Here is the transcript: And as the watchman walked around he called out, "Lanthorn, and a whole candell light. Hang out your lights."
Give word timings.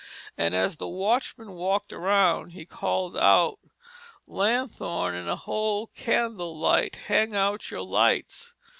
And 0.35 0.55
as 0.55 0.77
the 0.77 0.87
watchman 0.87 1.51
walked 1.51 1.93
around 1.93 2.53
he 2.53 2.65
called 2.65 3.15
out, 3.15 3.59
"Lanthorn, 4.27 5.13
and 5.13 5.29
a 5.29 5.35
whole 5.35 5.89
candell 5.95 6.55
light. 6.59 6.95
Hang 7.05 7.35
out 7.35 7.69
your 7.69 7.83
lights." 7.83 8.55